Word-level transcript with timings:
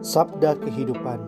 Sabda 0.00 0.56
Kehidupan 0.58 1.20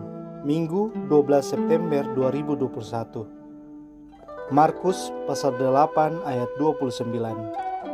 Minggu 0.43 0.91
12 1.07 1.39
September 1.39 2.03
2021 2.11 4.51
Markus 4.51 5.07
pasal 5.23 5.55
8 5.55 6.27
ayat 6.27 6.51
29 6.59 7.15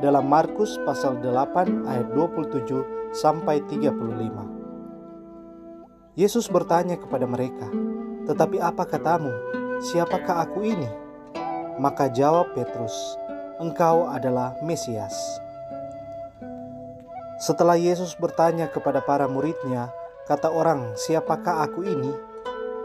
Dalam 0.01 0.25
Markus 0.25 0.81
pasal 0.81 1.21
8 1.21 1.85
ayat 1.85 2.09
27 2.15 3.13
sampai 3.13 3.61
35 3.69 6.17
Yesus 6.17 6.49
bertanya 6.49 6.97
kepada 6.97 7.29
mereka 7.29 7.69
Tetapi 8.25 8.57
apa 8.57 8.89
katamu? 8.89 9.29
Siapakah 9.83 10.49
aku 10.49 10.65
ini? 10.65 10.89
Maka 11.77 12.09
jawab 12.09 12.57
Petrus 12.57 12.97
Engkau 13.61 14.09
adalah 14.09 14.57
Mesias 14.65 15.13
Setelah 17.39 17.79
Yesus 17.79 18.19
bertanya 18.19 18.67
kepada 18.67 18.99
para 18.99 19.25
muridnya 19.31 19.95
Kata 20.29 20.53
orang, 20.53 20.93
siapakah 20.93 21.65
aku 21.65 21.81
ini? 21.89 22.13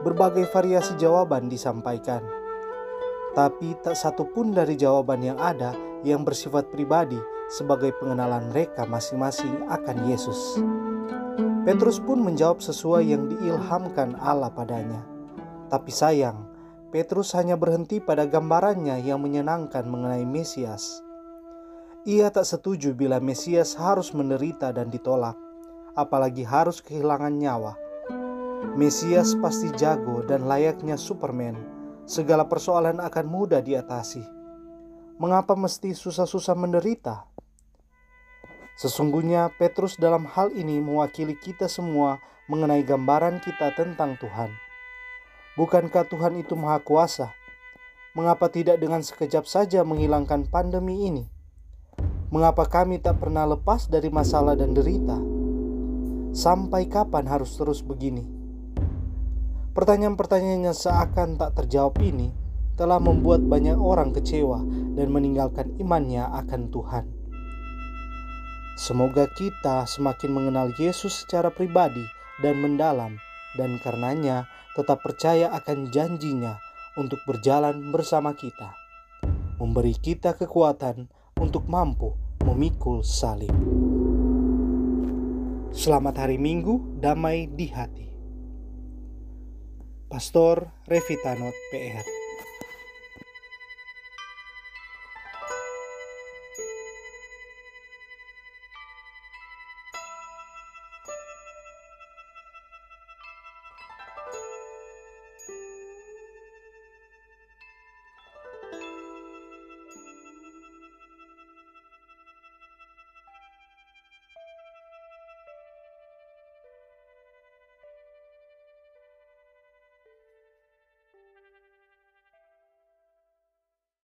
Berbagai 0.01 0.49
variasi 0.49 0.97
jawaban 0.97 1.53
disampaikan. 1.53 2.25
Tapi 3.37 3.77
tak 3.85 4.01
satu 4.01 4.25
pun 4.25 4.57
dari 4.57 4.81
jawaban 4.81 5.21
yang 5.21 5.37
ada 5.37 5.77
yang 6.09 6.25
bersifat 6.25 6.73
pribadi 6.73 7.21
sebagai 7.53 7.93
pengenalan 8.01 8.49
mereka 8.49 8.89
masing-masing 8.89 9.69
akan 9.69 10.09
Yesus. 10.09 10.57
Petrus 11.69 12.01
pun 12.01 12.25
menjawab 12.25 12.65
sesuai 12.65 13.13
yang 13.13 13.29
diilhamkan 13.29 14.17
Allah 14.17 14.49
padanya. 14.49 15.05
Tapi 15.69 15.93
sayang, 15.93 16.49
Petrus 16.89 17.37
hanya 17.37 17.61
berhenti 17.61 18.01
pada 18.01 18.25
gambarannya 18.25 19.05
yang 19.05 19.21
menyenangkan 19.21 19.85
mengenai 19.85 20.25
Mesias. 20.25 21.05
Ia 22.05 22.29
tak 22.29 22.45
setuju 22.45 22.93
bila 22.93 23.17
Mesias 23.17 23.73
harus 23.81 24.13
menderita 24.13 24.69
dan 24.77 24.93
ditolak 24.93 25.41
apalagi 25.97 26.45
harus 26.45 26.83
kehilangan 26.83 27.33
nyawa. 27.33 27.79
Mesias 28.75 29.33
pasti 29.39 29.71
jago 29.73 30.21
dan 30.27 30.45
layaknya 30.45 30.99
Superman. 30.99 31.57
Segala 32.05 32.45
persoalan 32.45 33.01
akan 33.01 33.25
mudah 33.25 33.65
diatasi. 33.65 34.21
Mengapa 35.17 35.57
mesti 35.57 35.97
susah-susah 35.97 36.53
menderita? 36.53 37.25
Sesungguhnya 38.77 39.49
Petrus 39.57 39.97
dalam 39.97 40.27
hal 40.27 40.53
ini 40.53 40.83
mewakili 40.83 41.39
kita 41.39 41.71
semua 41.71 42.19
mengenai 42.51 42.85
gambaran 42.85 43.41
kita 43.41 43.73
tentang 43.79 44.21
Tuhan. 44.21 44.53
Bukankah 45.57 46.05
Tuhan 46.11 46.37
itu 46.37 46.59
Maha 46.59 46.83
Kuasa? 46.83 47.31
Mengapa 48.13 48.51
tidak 48.51 48.83
dengan 48.83 49.01
sekejap 49.01 49.47
saja 49.47 49.87
menghilangkan 49.87 50.51
pandemi 50.51 51.09
ini? 51.09 51.34
Mengapa 52.35 52.67
kami 52.67 52.99
tak 52.99 53.23
pernah 53.23 53.47
lepas 53.47 53.87
dari 53.87 54.11
masalah 54.11 54.59
dan 54.59 54.75
derita? 54.75 55.15
Sampai 56.35 56.91
kapan 56.91 57.31
harus 57.31 57.55
terus 57.55 57.79
begini? 57.79 58.27
Pertanyaan-pertanyaan 59.71 60.67
yang 60.67 60.75
seakan 60.75 61.39
tak 61.39 61.55
terjawab 61.63 61.95
ini 62.03 62.35
telah 62.75 62.99
membuat 62.99 63.39
banyak 63.39 63.79
orang 63.79 64.11
kecewa 64.11 64.67
dan 64.99 65.15
meninggalkan 65.15 65.79
imannya 65.79 66.27
akan 66.27 66.75
Tuhan. 66.75 67.07
Semoga 68.83 69.31
kita 69.31 69.87
semakin 69.87 70.35
mengenal 70.35 70.75
Yesus 70.75 71.23
secara 71.23 71.55
pribadi 71.55 72.03
dan 72.43 72.59
mendalam 72.59 73.15
dan 73.55 73.79
karenanya 73.79 74.51
tetap 74.75 75.07
percaya 75.07 75.55
akan 75.55 75.87
janjinya 75.95 76.59
untuk 76.99 77.23
berjalan 77.31 77.95
bersama 77.95 78.35
kita. 78.35 78.75
Memberi 79.63 79.95
kita 79.95 80.35
kekuatan 80.35 81.07
untuk 81.39 81.71
mampu 81.71 82.24
memikul 82.45 83.01
salib. 83.01 83.53
Selamat 85.75 86.29
hari 86.29 86.37
Minggu, 86.37 87.01
damai 87.01 87.49
di 87.49 87.67
hati. 87.73 88.09
Pastor 90.07 90.71
Revitanot 90.87 91.57
PR 91.73 92.24